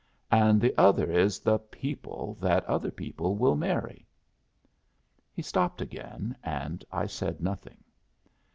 "And 0.31 0.59
the 0.59 0.73
other 0.79 1.11
is 1.11 1.37
the 1.41 1.59
people 1.59 2.35
that 2.41 2.65
other 2.65 2.89
people 2.89 3.35
will 3.35 3.53
marry." 3.55 4.07
He 5.31 5.43
stopped 5.43 5.79
again; 5.79 6.35
and 6.43 6.83
I 6.91 7.05
said 7.05 7.39
nothing. 7.39 7.83